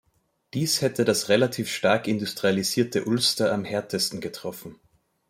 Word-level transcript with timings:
Dies 0.55 0.81
hätte 0.81 1.05
das 1.05 1.29
relativ 1.29 1.69
stark 1.69 2.07
industrialisierte 2.07 3.05
Ulster 3.05 3.53
am 3.53 3.63
Härtesten 3.65 4.19
getroffen. 4.19 4.79